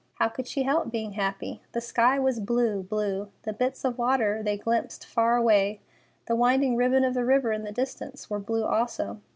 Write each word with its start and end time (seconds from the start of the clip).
How 0.15 0.29
could 0.29 0.47
she 0.47 0.63
help 0.63 0.89
being 0.89 1.11
happy? 1.11 1.61
The 1.73 1.79
sky 1.79 2.17
was 2.17 2.39
blue, 2.39 2.81
blue; 2.81 3.29
the 3.43 3.53
bits 3.53 3.85
of 3.85 3.99
water 3.99 4.41
they 4.41 4.57
glimpsed 4.57 5.05
far 5.05 5.37
away, 5.37 5.79
the 6.25 6.35
winding 6.35 6.75
ribbon 6.75 7.03
of 7.03 7.13
the 7.13 7.23
river 7.23 7.51
in 7.53 7.61
the 7.65 7.71
distance, 7.71 8.27
were 8.27 8.39
blue 8.39 8.63
also. 8.65 9.19